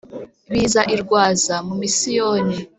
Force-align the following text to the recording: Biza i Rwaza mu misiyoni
Biza 0.51 0.81
i 0.95 0.97
Rwaza 1.01 1.55
mu 1.67 1.73
misiyoni 1.81 2.57